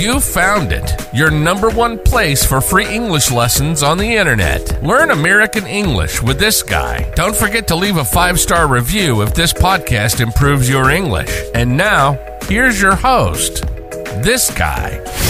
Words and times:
You 0.00 0.18
found 0.18 0.72
it, 0.72 0.90
your 1.12 1.30
number 1.30 1.68
one 1.68 1.98
place 1.98 2.42
for 2.42 2.62
free 2.62 2.86
English 2.86 3.30
lessons 3.30 3.82
on 3.82 3.98
the 3.98 4.16
internet. 4.16 4.82
Learn 4.82 5.10
American 5.10 5.66
English 5.66 6.22
with 6.22 6.38
this 6.38 6.62
guy. 6.62 7.12
Don't 7.16 7.36
forget 7.36 7.68
to 7.68 7.76
leave 7.76 7.98
a 7.98 8.04
five 8.04 8.40
star 8.40 8.66
review 8.66 9.20
if 9.20 9.34
this 9.34 9.52
podcast 9.52 10.22
improves 10.22 10.70
your 10.70 10.90
English. 10.90 11.30
And 11.54 11.76
now, 11.76 12.18
here's 12.44 12.80
your 12.80 12.94
host, 12.94 13.66
this 14.24 14.50
guy. 14.50 15.29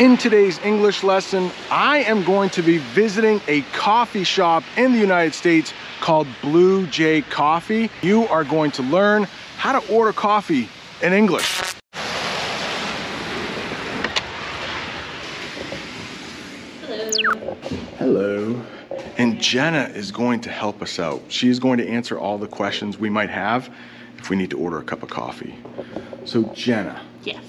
In 0.00 0.16
today's 0.16 0.60
English 0.60 1.02
lesson, 1.02 1.50
I 1.72 1.98
am 2.04 2.22
going 2.22 2.50
to 2.50 2.62
be 2.62 2.78
visiting 2.78 3.40
a 3.48 3.62
coffee 3.72 4.22
shop 4.22 4.62
in 4.76 4.92
the 4.92 4.98
United 4.98 5.34
States 5.34 5.72
called 6.00 6.28
Blue 6.40 6.86
Jay 6.86 7.22
Coffee. 7.22 7.90
You 8.00 8.28
are 8.28 8.44
going 8.44 8.70
to 8.72 8.82
learn 8.84 9.24
how 9.56 9.76
to 9.76 9.92
order 9.92 10.12
coffee 10.12 10.68
in 11.02 11.12
English. 11.12 11.60
Hello. 16.86 17.32
Hello. 17.98 18.62
And 19.16 19.40
Jenna 19.40 19.90
is 19.94 20.12
going 20.12 20.40
to 20.42 20.50
help 20.50 20.80
us 20.80 21.00
out. 21.00 21.22
She 21.28 21.48
is 21.48 21.58
going 21.58 21.78
to 21.78 21.88
answer 21.88 22.16
all 22.16 22.38
the 22.38 22.46
questions 22.46 22.98
we 22.98 23.10
might 23.10 23.30
have 23.30 23.68
if 24.16 24.30
we 24.30 24.36
need 24.36 24.50
to 24.50 24.58
order 24.58 24.78
a 24.78 24.84
cup 24.84 25.02
of 25.02 25.10
coffee. 25.10 25.58
So, 26.24 26.44
Jenna, 26.54 27.00
Yes. 27.24 27.42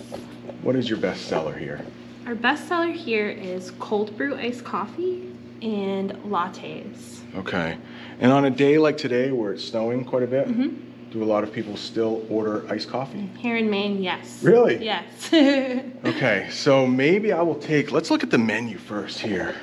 what 0.63 0.75
is 0.75 0.89
your 0.89 0.97
best 0.97 1.27
seller 1.27 1.55
here? 1.55 1.85
Our 2.29 2.35
best 2.35 2.67
seller 2.67 2.91
here 2.91 3.27
is 3.27 3.71
cold 3.79 4.15
brew 4.15 4.35
iced 4.35 4.63
coffee 4.63 5.35
and 5.63 6.11
lattes. 6.27 7.21
Okay. 7.37 7.75
And 8.19 8.31
on 8.31 8.45
a 8.45 8.51
day 8.51 8.77
like 8.77 8.97
today 8.97 9.31
where 9.31 9.51
it's 9.51 9.63
snowing 9.63 10.05
quite 10.05 10.21
a 10.21 10.27
bit, 10.27 10.47
mm-hmm. 10.47 10.75
do 11.09 11.23
a 11.23 11.25
lot 11.25 11.43
of 11.43 11.51
people 11.51 11.75
still 11.75 12.23
order 12.29 12.71
iced 12.71 12.87
coffee? 12.87 13.27
Here 13.39 13.57
in 13.57 13.67
Maine, 13.67 14.03
yes. 14.03 14.43
Really? 14.43 14.77
Yes. 14.77 15.31
Okay, 16.05 16.47
so 16.51 16.85
maybe 16.85 17.31
I 17.33 17.41
will 17.41 17.57
take, 17.57 17.91
let's 17.91 18.11
look 18.11 18.21
at 18.21 18.29
the 18.29 18.37
menu 18.37 18.77
first 18.77 19.17
here. 19.17 19.55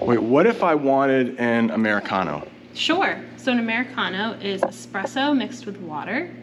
Wait, 0.00 0.22
what 0.22 0.46
if 0.46 0.62
I 0.62 0.74
wanted 0.74 1.38
an 1.38 1.70
Americano? 1.70 2.48
sure. 2.72 3.22
So 3.36 3.52
an 3.52 3.58
Americano 3.58 4.38
is 4.40 4.62
espresso 4.62 5.36
mixed 5.36 5.66
with 5.66 5.76
water. 5.80 6.34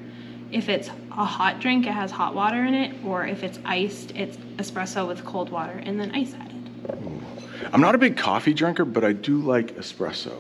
If 0.51 0.67
it's 0.69 0.89
a 1.11 1.25
hot 1.25 1.59
drink, 1.59 1.85
it 1.85 1.91
has 1.91 2.11
hot 2.11 2.33
water 2.33 2.63
in 2.65 2.73
it, 2.73 2.95
or 3.05 3.25
if 3.27 3.43
it's 3.43 3.59
iced, 3.65 4.11
it's 4.15 4.37
espresso 4.57 5.07
with 5.07 5.23
cold 5.23 5.49
water 5.49 5.81
and 5.85 5.99
then 5.99 6.11
ice 6.11 6.33
added. 6.33 6.55
I'm 7.71 7.81
not 7.81 7.93
a 7.93 7.97
big 7.97 8.17
coffee 8.17 8.53
drinker, 8.53 8.85
but 8.85 9.03
I 9.03 9.13
do 9.13 9.39
like 9.39 9.75
espresso. 9.77 10.31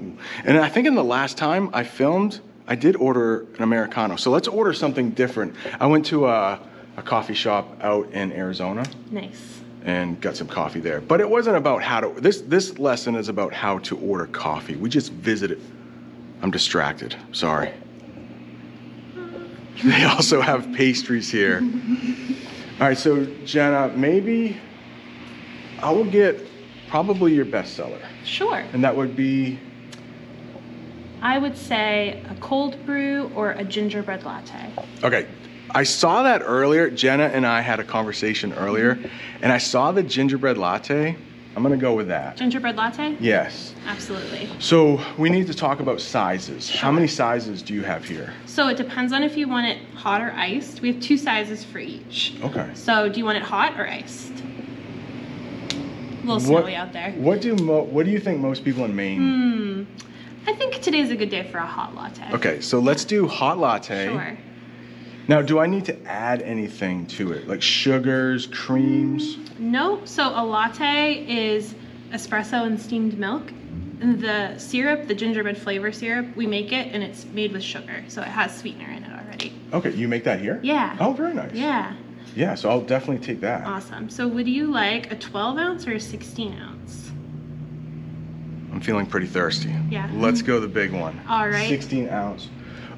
Ooh. 0.00 0.16
And 0.44 0.56
I 0.56 0.68
think 0.68 0.86
in 0.86 0.94
the 0.94 1.04
last 1.04 1.36
time 1.36 1.68
I 1.72 1.84
filmed, 1.84 2.40
I 2.66 2.74
did 2.74 2.96
order 2.96 3.40
an 3.56 3.62
Americano. 3.62 4.16
So 4.16 4.30
let's 4.30 4.48
order 4.48 4.72
something 4.72 5.10
different. 5.10 5.54
I 5.80 5.86
went 5.86 6.06
to 6.06 6.26
a, 6.26 6.60
a 6.96 7.02
coffee 7.02 7.34
shop 7.34 7.78
out 7.82 8.10
in 8.12 8.32
Arizona. 8.32 8.84
Nice. 9.10 9.60
and 9.84 10.20
got 10.20 10.36
some 10.36 10.48
coffee 10.48 10.80
there. 10.80 11.00
But 11.00 11.20
it 11.20 11.28
wasn't 11.28 11.56
about 11.56 11.82
how 11.82 12.00
to. 12.00 12.20
This 12.20 12.40
this 12.42 12.78
lesson 12.78 13.14
is 13.14 13.28
about 13.28 13.52
how 13.52 13.78
to 13.80 13.96
order 13.98 14.26
coffee. 14.26 14.76
We 14.76 14.88
just 14.88 15.12
visited. 15.12 15.60
I'm 16.42 16.50
distracted. 16.50 17.16
Sorry. 17.32 17.72
They 19.84 20.04
also 20.04 20.40
have 20.40 20.72
pastries 20.72 21.30
here. 21.30 21.62
All 22.80 22.86
right, 22.88 22.98
so 22.98 23.26
Jenna, 23.44 23.92
maybe 23.96 24.56
I 25.80 25.90
will 25.92 26.04
get 26.10 26.46
probably 26.88 27.34
your 27.34 27.44
bestseller, 27.46 28.00
Sure. 28.24 28.56
and 28.72 28.82
that 28.82 28.96
would 28.96 29.14
be 29.16 29.58
I 31.20 31.38
would 31.38 31.56
say 31.56 32.22
a 32.30 32.34
cold 32.40 32.84
brew 32.86 33.30
or 33.34 33.52
a 33.52 33.64
gingerbread 33.64 34.24
latte. 34.24 34.70
okay. 35.02 35.26
I 35.70 35.82
saw 35.82 36.22
that 36.22 36.40
earlier. 36.44 36.88
Jenna 36.90 37.24
and 37.24 37.46
I 37.46 37.60
had 37.60 37.78
a 37.78 37.84
conversation 37.84 38.54
earlier, 38.54 38.98
and 39.42 39.52
I 39.52 39.58
saw 39.58 39.92
the 39.92 40.02
gingerbread 40.02 40.56
latte. 40.56 41.16
I'm 41.58 41.64
gonna 41.64 41.76
go 41.76 41.92
with 41.92 42.06
that. 42.06 42.36
Gingerbread 42.36 42.76
latte? 42.76 43.16
Yes. 43.18 43.74
Absolutely. 43.84 44.48
So 44.60 45.00
we 45.18 45.28
need 45.28 45.48
to 45.48 45.54
talk 45.54 45.80
about 45.80 46.00
sizes. 46.00 46.70
How 46.70 46.92
many 46.92 47.08
sizes 47.08 47.62
do 47.62 47.74
you 47.74 47.82
have 47.82 48.04
here? 48.04 48.32
So 48.46 48.68
it 48.68 48.76
depends 48.76 49.12
on 49.12 49.24
if 49.24 49.36
you 49.36 49.48
want 49.48 49.66
it 49.66 49.78
hot 49.96 50.20
or 50.22 50.30
iced. 50.36 50.82
We 50.82 50.92
have 50.92 51.02
two 51.02 51.16
sizes 51.16 51.64
for 51.64 51.80
each. 51.80 52.36
Okay. 52.44 52.70
So 52.74 53.08
do 53.08 53.18
you 53.18 53.24
want 53.24 53.38
it 53.38 53.42
hot 53.42 53.76
or 53.76 53.88
iced? 53.88 54.30
A 55.72 56.20
little 56.20 56.38
snowy 56.38 56.76
out 56.76 56.92
there. 56.92 57.10
What 57.16 57.40
do 57.40 57.56
mo- 57.56 57.82
What 57.82 58.04
do 58.06 58.12
you 58.12 58.20
think 58.20 58.38
most 58.38 58.62
people 58.64 58.84
in 58.84 58.94
Maine? 58.94 59.18
Hmm. 59.18 59.84
I 60.48 60.52
think 60.54 60.80
today's 60.80 61.10
a 61.10 61.16
good 61.16 61.28
day 61.30 61.42
for 61.50 61.58
a 61.58 61.66
hot 61.66 61.96
latte. 61.96 62.22
Okay, 62.34 62.60
so 62.60 62.78
let's 62.78 63.04
do 63.04 63.26
hot 63.26 63.58
latte. 63.58 64.06
Sure. 64.06 64.38
Now, 65.28 65.42
do 65.42 65.58
I 65.58 65.66
need 65.66 65.84
to 65.84 66.04
add 66.06 66.40
anything 66.40 67.06
to 67.08 67.32
it, 67.32 67.46
like 67.46 67.60
sugars, 67.60 68.46
creams? 68.46 69.36
No, 69.58 70.02
so 70.06 70.32
a 70.34 70.42
latte 70.42 71.26
is 71.28 71.74
espresso 72.10 72.64
and 72.64 72.80
steamed 72.80 73.18
milk. 73.18 73.52
And 74.00 74.18
the 74.18 74.56
syrup, 74.56 75.06
the 75.06 75.14
gingerbread 75.14 75.58
flavor 75.58 75.92
syrup, 75.92 76.34
we 76.34 76.46
make 76.46 76.72
it 76.72 76.94
and 76.94 77.02
it's 77.02 77.26
made 77.26 77.52
with 77.52 77.62
sugar. 77.62 78.04
So 78.08 78.22
it 78.22 78.28
has 78.28 78.56
sweetener 78.56 78.88
in 78.88 79.04
it 79.04 79.10
already. 79.12 79.52
Okay, 79.74 79.90
you 79.92 80.08
make 80.08 80.24
that 80.24 80.40
here? 80.40 80.60
Yeah. 80.62 80.96
Oh, 80.98 81.12
very 81.12 81.34
nice. 81.34 81.52
Yeah. 81.52 81.94
Yeah, 82.34 82.54
so 82.54 82.70
I'll 82.70 82.80
definitely 82.80 83.26
take 83.26 83.40
that. 83.40 83.66
Awesome. 83.66 84.08
So 84.08 84.26
would 84.28 84.48
you 84.48 84.68
like 84.68 85.12
a 85.12 85.16
12 85.16 85.58
ounce 85.58 85.86
or 85.86 85.94
a 85.94 86.00
16 86.00 86.58
ounce? 86.58 87.10
I'm 88.72 88.80
feeling 88.80 89.06
pretty 89.06 89.26
thirsty. 89.26 89.74
Yeah. 89.90 90.08
Let's 90.14 90.40
go 90.40 90.58
the 90.60 90.68
big 90.68 90.92
one. 90.92 91.20
All 91.28 91.48
right. 91.48 91.68
16 91.68 92.08
ounce. 92.08 92.48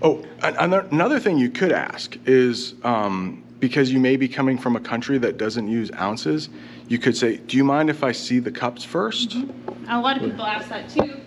Oh, 0.03 0.25
another 0.43 0.87
another 0.91 1.21
thing 1.21 1.39
you 1.39 1.51
could 1.51 1.73
ask 1.73 2.17
is 2.27 2.75
um, 2.85 3.43
because 3.59 3.93
you 3.93 4.01
may 4.01 4.17
be 4.17 4.29
coming 4.29 4.57
from 4.57 4.77
a 4.77 4.81
country 4.81 5.19
that 5.19 5.37
doesn't 5.37 5.69
use 5.69 5.91
ounces, 5.99 6.49
you 6.89 6.99
could 6.99 7.17
say, 7.17 7.37
"Do 7.37 7.57
you 7.57 7.65
mind 7.65 7.91
if 7.91 8.03
I 8.03 8.13
see 8.13 8.39
the 8.39 8.51
cups 8.51 8.85
1st 8.85 9.51
A 9.89 10.01
lot 10.01 10.17
of 10.17 10.23
people 10.23 10.45
ask 10.45 10.69
that 10.71 10.89
too 10.89 11.21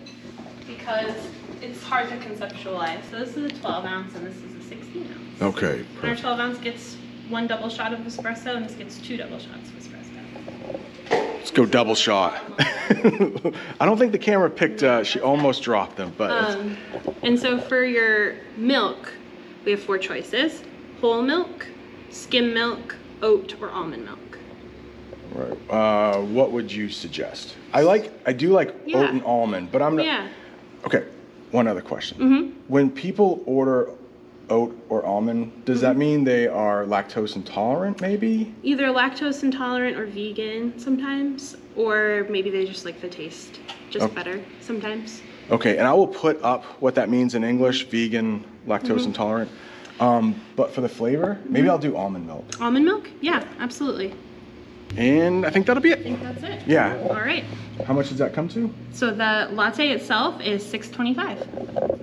because 0.66 1.14
it's 1.62 1.82
hard 1.82 2.08
to 2.08 2.16
conceptualize. 2.16 3.00
So 3.10 3.20
this 3.20 3.36
is 3.36 3.44
a 3.44 3.54
12 3.54 3.84
ounce 3.84 4.14
and 4.16 4.26
this 4.26 4.36
is 4.36 4.66
a 4.66 4.68
16 4.68 5.02
ounce. 5.02 5.42
Okay. 5.42 5.84
And 6.02 6.10
our 6.10 6.16
12 6.16 6.40
ounce 6.40 6.58
gets 6.58 6.96
one 7.28 7.46
double 7.46 7.68
shot 7.68 7.92
of 7.92 8.00
espresso 8.00 8.56
and 8.56 8.64
this 8.64 8.74
gets 8.74 8.98
two 8.98 9.16
double 9.16 9.38
shots 9.38 9.68
of 9.68 9.76
espresso. 9.76 10.03
Let's 11.44 11.52
go 11.52 11.66
double 11.66 11.94
shot. 11.94 12.42
I 12.58 13.84
don't 13.84 13.98
think 13.98 14.12
the 14.12 14.18
camera 14.18 14.48
picked. 14.48 14.82
Uh, 14.82 15.04
she 15.04 15.20
almost 15.20 15.62
dropped 15.62 15.94
them, 15.94 16.14
but 16.16 16.30
Um, 16.30 16.78
and 17.22 17.38
so 17.38 17.60
for 17.60 17.84
your 17.84 18.36
milk, 18.56 19.12
we 19.66 19.72
have 19.72 19.82
four 19.82 19.98
choices: 19.98 20.62
whole 21.02 21.20
milk, 21.20 21.66
skim 22.08 22.54
milk, 22.54 22.96
oat, 23.20 23.56
or 23.60 23.70
almond 23.70 24.06
milk. 24.06 24.38
right. 25.34 25.70
Uh, 25.70 26.22
what 26.22 26.50
would 26.52 26.72
you 26.72 26.88
suggest? 26.88 27.56
I 27.74 27.82
like. 27.82 28.10
I 28.24 28.32
do 28.32 28.48
like 28.48 28.74
Yeah. 28.86 29.00
oat 29.00 29.10
and 29.10 29.22
almond, 29.24 29.70
but 29.70 29.82
I'm 29.82 29.96
not. 29.96 30.06
Yeah. 30.06 30.28
Okay. 30.86 31.04
One 31.50 31.68
other 31.68 31.82
question. 31.82 32.16
Mm-hmm. 32.16 32.50
When 32.68 32.90
people 32.90 33.42
order 33.44 33.90
oat 34.50 34.76
or 34.88 35.04
almond, 35.04 35.64
does 35.64 35.78
Mm-hmm. 35.78 35.86
that 35.86 35.96
mean 35.96 36.24
they 36.24 36.46
are 36.46 36.84
lactose 36.84 37.36
intolerant? 37.36 38.00
Maybe. 38.00 38.52
Either 38.62 38.86
lactose 38.86 39.42
intolerant 39.42 39.96
or 39.96 40.06
vegan 40.06 40.78
sometimes, 40.78 41.56
or 41.76 42.26
maybe 42.30 42.50
they 42.50 42.64
just 42.64 42.84
like 42.84 43.00
the 43.00 43.08
taste 43.08 43.60
just 43.90 44.06
Okay. 44.06 44.14
better 44.14 44.44
sometimes. 44.60 45.22
Okay, 45.50 45.76
and 45.78 45.86
I 45.86 45.92
will 45.92 46.06
put 46.06 46.42
up 46.42 46.64
what 46.80 46.94
that 46.96 47.08
means 47.08 47.34
in 47.34 47.44
English: 47.44 47.88
vegan, 47.88 48.44
lactose 48.66 48.80
Mm-hmm. 49.00 49.06
intolerant. 49.08 49.50
Um, 50.00 50.40
but 50.56 50.74
for 50.74 50.80
the 50.80 50.88
flavor, 50.88 51.38
maybe 51.48 51.68
I'll 51.68 51.78
do 51.78 51.96
almond 51.96 52.26
milk. 52.26 52.60
Almond 52.60 52.84
milk? 52.84 53.08
Yeah, 53.20 53.44
absolutely. 53.60 54.12
And 54.96 55.44
I 55.44 55.50
think 55.50 55.66
that'll 55.66 55.82
be 55.82 55.90
it. 55.90 55.98
I 56.00 56.02
think 56.02 56.22
that's 56.22 56.42
it. 56.42 56.62
Yeah. 56.66 56.96
All 57.08 57.16
right. 57.16 57.44
How 57.86 57.92
much 57.92 58.08
does 58.08 58.18
that 58.18 58.32
come 58.32 58.48
to? 58.50 58.72
So 58.92 59.10
the 59.10 59.48
latte 59.52 59.90
itself 59.90 60.40
is 60.40 60.64
six 60.64 60.88
twenty-five. 60.88 61.40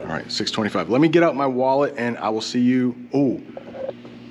All 0.01 0.05
right, 0.07 0.29
six 0.31 0.51
twenty-five. 0.51 0.89
Let 0.89 0.99
me 1.01 1.07
get 1.07 1.23
out 1.23 1.35
my 1.35 1.45
wallet, 1.45 1.93
and 1.97 2.17
I 2.17 2.29
will 2.29 2.41
see 2.41 2.59
you. 2.59 2.93
Oh, 3.13 3.41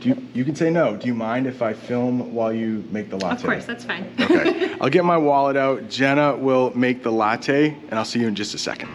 do 0.01 0.11
you? 0.11 0.27
You 0.35 0.45
can 0.45 0.55
say 0.55 0.69
no. 0.71 0.97
Do 0.97 1.07
you 1.07 1.15
mind 1.15 1.47
if 1.47 1.62
I 1.62 1.73
film 1.73 2.35
while 2.35 2.53
you 2.53 2.85
make 2.91 3.09
the 3.09 3.17
latte? 3.17 3.37
Of 3.37 3.43
course, 3.45 3.65
that's 3.65 3.85
fine. 3.85 4.12
Okay, 4.21 4.75
I'll 4.81 4.91
get 4.91 5.05
my 5.07 5.17
wallet 5.17 5.57
out. 5.57 5.89
Jenna 5.89 6.37
will 6.37 6.77
make 6.77 7.03
the 7.03 7.11
latte, 7.12 7.71
and 7.89 7.95
I'll 7.99 8.05
see 8.05 8.21
you 8.21 8.29
in 8.29 8.35
just 8.35 8.55
a 8.55 8.59
second. 8.59 8.91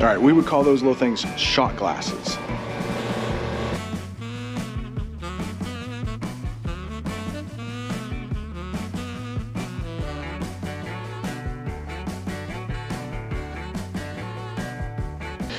All 0.00 0.06
right, 0.06 0.18
we 0.18 0.32
would 0.32 0.46
call 0.46 0.62
those 0.62 0.80
little 0.80 0.94
things 0.94 1.26
shot 1.38 1.76
glasses. 1.76 2.38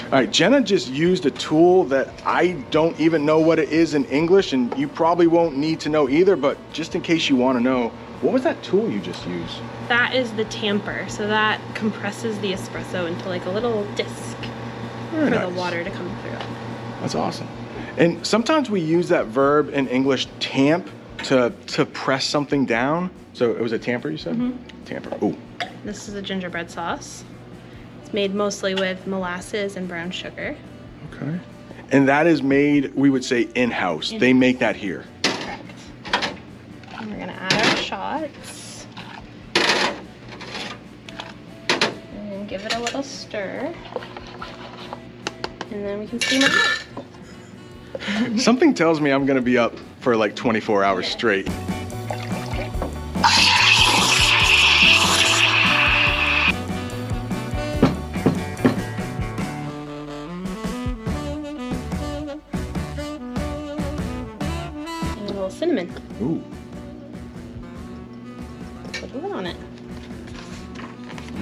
All 0.05 0.17
right, 0.17 0.31
Jenna 0.31 0.61
just 0.61 0.87
used 0.87 1.27
a 1.27 1.31
tool 1.31 1.83
that 1.85 2.09
I 2.25 2.53
don't 2.71 2.99
even 2.99 3.23
know 3.23 3.37
what 3.37 3.59
it 3.59 3.69
is 3.69 3.93
in 3.93 4.05
English, 4.05 4.53
and 4.53 4.75
you 4.75 4.87
probably 4.87 5.27
won't 5.27 5.55
need 5.55 5.79
to 5.81 5.89
know 5.89 6.09
either, 6.09 6.35
but 6.35 6.57
just 6.73 6.95
in 6.95 7.01
case 7.01 7.29
you 7.29 7.35
want 7.35 7.59
to 7.59 7.63
know, 7.63 7.91
what 8.21 8.33
was 8.33 8.43
that 8.43 8.61
tool 8.63 8.89
you 8.89 8.99
just 8.99 9.25
used? 9.27 9.57
That 9.87 10.13
is 10.13 10.31
the 10.33 10.45
tamper. 10.45 11.05
So 11.09 11.27
that 11.27 11.59
compresses 11.75 12.39
the 12.39 12.53
espresso 12.53 13.07
into 13.07 13.27
like 13.27 13.45
a 13.45 13.49
little 13.49 13.83
disc 13.95 14.37
Very 15.11 15.25
for 15.25 15.29
nice. 15.31 15.49
the 15.49 15.55
water 15.55 15.83
to 15.83 15.89
come 15.89 16.15
through. 16.21 16.37
That's 17.01 17.15
awesome. 17.15 17.47
And 17.97 18.25
sometimes 18.25 18.69
we 18.69 18.79
use 18.79 19.09
that 19.09 19.25
verb 19.25 19.73
in 19.73 19.87
English, 19.87 20.27
tamp, 20.39 20.89
to, 21.23 21.53
to 21.67 21.85
press 21.85 22.25
something 22.25 22.65
down. 22.65 23.09
So 23.33 23.51
it 23.51 23.59
was 23.59 23.71
a 23.71 23.79
tamper, 23.79 24.09
you 24.09 24.17
said? 24.17 24.35
Mm-hmm. 24.35 24.85
Tamper. 24.85 25.25
Ooh. 25.25 25.37
This 25.83 26.07
is 26.07 26.15
a 26.15 26.21
gingerbread 26.21 26.69
sauce. 26.69 27.23
It's 28.01 28.13
made 28.13 28.33
mostly 28.33 28.75
with 28.75 29.05
molasses 29.07 29.75
and 29.77 29.87
brown 29.87 30.11
sugar. 30.11 30.55
Okay. 31.11 31.39
And 31.91 32.07
that 32.07 32.27
is 32.27 32.41
made, 32.41 32.93
we 32.95 33.09
would 33.09 33.25
say, 33.25 33.49
in 33.55 33.71
house. 33.71 34.13
They 34.17 34.31
make 34.31 34.59
that 34.59 34.75
here. 34.75 35.05
And 37.01 37.11
we're 37.11 37.19
gonna 37.19 37.31
add 37.33 37.65
our 37.65 37.75
shots. 37.77 38.85
And 42.15 42.47
give 42.47 42.63
it 42.63 42.75
a 42.75 42.79
little 42.79 43.01
stir. 43.01 43.73
And 45.71 45.85
then 45.85 45.99
we 45.99 46.07
can 46.07 46.19
steam 46.19 46.43
it 46.43 46.51
up. 46.51 46.81
Something 48.37 48.75
tells 48.75 49.01
me 49.01 49.09
I'm 49.09 49.25
going 49.25 49.37
to 49.37 49.41
be 49.41 49.57
up 49.57 49.73
for 49.99 50.15
like 50.15 50.35
24 50.35 50.83
hours 50.83 51.07
straight. 51.07 51.47
A 65.17 65.23
little 65.27 65.49
cinnamon. 65.49 65.91
Ooh. 66.21 66.43
A 69.13 69.31
on 69.31 69.45
it. 69.45 69.57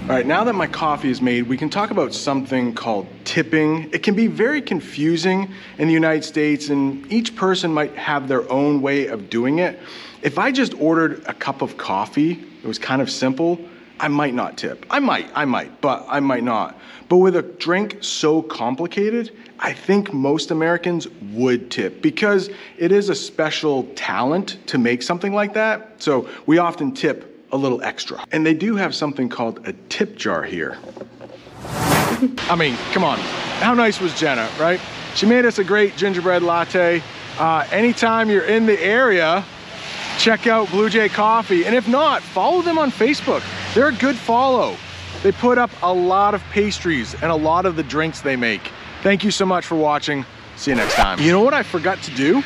All 0.03 0.15
right, 0.15 0.25
now 0.25 0.43
that 0.43 0.53
my 0.53 0.65
coffee 0.65 1.11
is 1.11 1.21
made, 1.21 1.43
we 1.43 1.55
can 1.55 1.69
talk 1.69 1.91
about 1.91 2.15
something 2.15 2.73
called 2.73 3.05
tipping. 3.25 3.91
It 3.93 4.01
can 4.01 4.15
be 4.15 4.25
very 4.25 4.59
confusing 4.59 5.53
in 5.77 5.87
the 5.87 5.93
United 5.93 6.23
States, 6.23 6.69
and 6.69 7.11
each 7.11 7.35
person 7.35 7.71
might 7.71 7.95
have 7.95 8.27
their 8.27 8.51
own 8.51 8.81
way 8.81 9.05
of 9.05 9.29
doing 9.29 9.59
it. 9.59 9.79
If 10.23 10.39
I 10.39 10.51
just 10.51 10.73
ordered 10.81 11.23
a 11.27 11.33
cup 11.33 11.61
of 11.61 11.77
coffee, 11.77 12.43
it 12.63 12.67
was 12.67 12.79
kind 12.79 13.03
of 13.03 13.11
simple, 13.11 13.59
I 13.99 14.07
might 14.07 14.33
not 14.33 14.57
tip. 14.57 14.83
I 14.89 14.97
might, 14.97 15.29
I 15.35 15.45
might, 15.45 15.79
but 15.79 16.05
I 16.09 16.21
might 16.21 16.43
not. 16.43 16.75
But 17.07 17.17
with 17.17 17.35
a 17.35 17.43
drink 17.43 17.97
so 18.01 18.41
complicated, 18.41 19.35
I 19.59 19.73
think 19.73 20.11
most 20.11 20.49
Americans 20.49 21.07
would 21.33 21.69
tip 21.69 22.01
because 22.01 22.49
it 22.79 22.91
is 22.91 23.09
a 23.09 23.15
special 23.15 23.83
talent 23.93 24.57
to 24.67 24.79
make 24.79 25.03
something 25.03 25.33
like 25.33 25.53
that. 25.53 26.01
So 26.01 26.27
we 26.47 26.57
often 26.57 26.93
tip 26.93 27.38
a 27.51 27.57
little 27.57 27.81
extra. 27.83 28.23
And 28.31 28.45
they 28.45 28.53
do 28.53 28.75
have 28.75 28.93
something 28.95 29.29
called 29.29 29.67
a 29.67 29.73
tip 29.89 30.15
jar 30.15 30.43
here. 30.43 30.77
I 32.49 32.55
mean, 32.57 32.75
come 32.91 33.03
on. 33.03 33.19
How 33.59 33.73
nice 33.73 33.99
was 33.99 34.17
Jenna, 34.19 34.49
right? 34.59 34.79
She 35.15 35.25
made 35.25 35.45
us 35.45 35.59
a 35.59 35.63
great 35.63 35.95
gingerbread 35.95 36.43
latte. 36.43 37.01
Uh, 37.37 37.65
anytime 37.71 38.29
you're 38.29 38.45
in 38.45 38.65
the 38.65 38.79
area, 38.81 39.43
check 40.17 40.47
out 40.47 40.69
Blue 40.69 40.89
Jay 40.89 41.09
Coffee. 41.09 41.65
And 41.65 41.75
if 41.75 41.87
not, 41.87 42.21
follow 42.21 42.61
them 42.61 42.77
on 42.77 42.91
Facebook. 42.91 43.43
They're 43.73 43.89
a 43.89 43.95
good 43.95 44.15
follow. 44.15 44.75
They 45.23 45.31
put 45.31 45.57
up 45.57 45.71
a 45.81 45.93
lot 45.93 46.33
of 46.33 46.43
pastries 46.51 47.13
and 47.15 47.31
a 47.31 47.35
lot 47.35 47.65
of 47.65 47.75
the 47.75 47.83
drinks 47.83 48.21
they 48.21 48.35
make. 48.35 48.71
Thank 49.01 49.23
you 49.23 49.31
so 49.31 49.45
much 49.45 49.65
for 49.65 49.75
watching. 49.75 50.25
See 50.55 50.71
you 50.71 50.77
next 50.77 50.95
time. 50.95 51.19
You 51.19 51.31
know 51.31 51.41
what 51.41 51.53
I 51.53 51.63
forgot 51.63 52.01
to 52.03 52.15
do? 52.15 52.43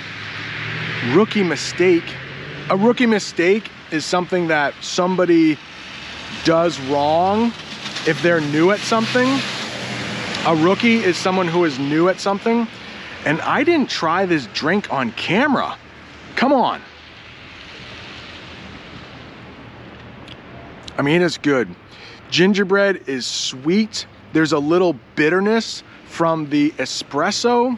Rookie 1.13 1.43
mistake. 1.43 2.03
A 2.69 2.77
rookie 2.77 3.05
mistake 3.05 3.69
is 3.91 4.05
something 4.05 4.47
that 4.47 4.73
somebody 4.81 5.57
does 6.43 6.79
wrong 6.81 7.51
if 8.07 8.21
they're 8.21 8.41
new 8.41 8.71
at 8.71 8.79
something. 8.79 9.27
A 10.45 10.55
rookie 10.55 10.97
is 10.97 11.17
someone 11.17 11.47
who 11.47 11.63
is 11.63 11.79
new 11.79 12.09
at 12.09 12.19
something. 12.19 12.67
And 13.25 13.39
I 13.41 13.63
didn't 13.63 13.89
try 13.89 14.25
this 14.25 14.47
drink 14.47 14.91
on 14.91 15.11
camera. 15.13 15.77
Come 16.35 16.51
on. 16.51 16.81
I 20.97 21.01
mean, 21.01 21.21
it's 21.21 21.37
good. 21.37 21.73
Gingerbread 22.29 23.07
is 23.07 23.25
sweet. 23.25 24.05
There's 24.33 24.51
a 24.51 24.59
little 24.59 24.97
bitterness 25.15 25.83
from 26.05 26.49
the 26.49 26.71
espresso. 26.71 27.77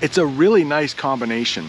It's 0.00 0.18
a 0.18 0.26
really 0.26 0.64
nice 0.64 0.94
combination. 0.94 1.66